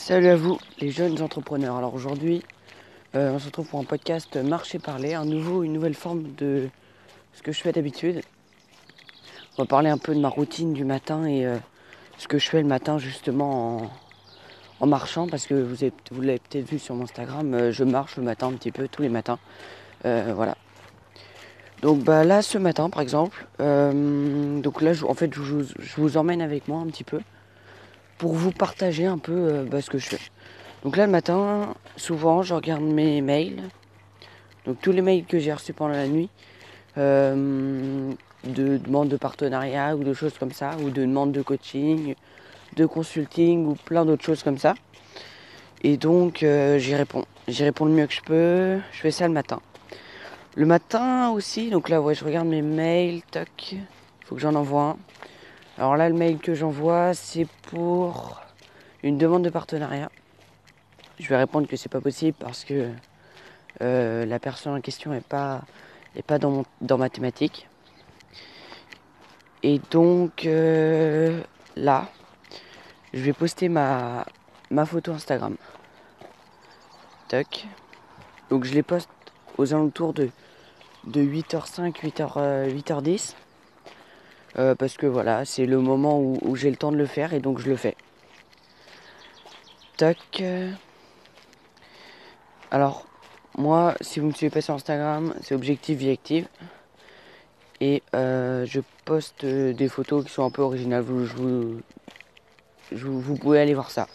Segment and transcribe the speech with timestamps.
[0.00, 1.76] Salut à vous, les jeunes entrepreneurs.
[1.76, 2.42] Alors aujourd'hui,
[3.14, 6.68] euh, on se retrouve pour un podcast Marché Parler, un nouveau, une nouvelle forme de
[7.34, 8.22] ce que je fais d'habitude.
[9.58, 11.58] On va parler un peu de ma routine du matin et euh,
[12.16, 13.90] ce que je fais le matin justement
[14.80, 18.22] en, marchant, parce que vous, l'avez peut-être vu sur mon Instagram, euh, je marche le
[18.22, 19.38] matin un petit peu, tous les matins.
[20.04, 20.56] voilà.
[21.82, 26.66] Donc bah là, ce matin par exemple, donc là, en fait, je vous emmène avec
[26.66, 27.20] moi un petit peu
[28.18, 30.20] pour vous partager un peu euh, bah, ce que je fais.
[30.84, 33.62] Donc là le matin, souvent je regarde mes mails,
[34.66, 36.28] donc tous les mails que j'ai reçus pendant la nuit,
[36.98, 38.12] euh,
[38.44, 42.14] de demandes de partenariat ou de choses comme ça, ou de demandes de coaching,
[42.76, 44.74] de consulting ou plein d'autres choses comme ça.
[45.82, 47.24] Et donc euh, j'y réponds.
[47.46, 48.78] J'y réponds le mieux que je peux.
[48.92, 49.60] Je fais ça le matin.
[50.54, 53.80] Le matin aussi, donc là ouais je regarde mes mails, toc, il
[54.24, 54.96] faut que j'en envoie un.
[55.78, 58.40] Alors là, le mail que j'envoie, c'est pour
[59.04, 60.10] une demande de partenariat.
[61.20, 62.90] Je vais répondre que c'est pas possible parce que
[63.80, 65.62] euh, la personne en question n'est pas,
[66.16, 67.68] est pas dans, dans ma thématique.
[69.62, 71.40] Et donc euh,
[71.76, 72.08] là,
[73.14, 74.26] je vais poster ma,
[74.72, 75.56] ma photo Instagram.
[77.28, 77.66] Toc.
[78.50, 79.10] Donc je les poste
[79.58, 80.30] aux alentours de,
[81.04, 83.34] de 8h05, 8h, 8h10.
[84.56, 87.40] Euh, parce que voilà, c'est le moment où, j'ai le temps de le faire et
[87.40, 87.96] donc je le fais.
[89.96, 90.42] Tac.
[92.70, 93.06] Alors,
[93.56, 96.46] moi, si vous me suivez pas sur Instagram, c'est Objectif Vie Active.
[97.80, 101.04] Et euh, je poste des photos qui sont un peu originales.
[102.92, 104.08] Vous pouvez aller voir ça.